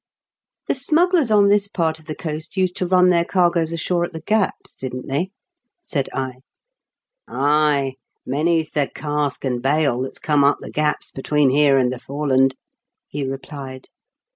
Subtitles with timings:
[0.67, 4.13] "The smugglers on this part of the coast used to run their cargoes ashore at
[4.13, 5.29] the gaps, didn't they?"
[5.83, 6.37] said I.
[7.27, 11.99] Ay, many's the cask and bale that's <jome up the gaps between here and the
[11.99, 12.55] Fore land,"
[13.09, 13.89] he replied.